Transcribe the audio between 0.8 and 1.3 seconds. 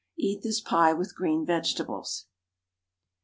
with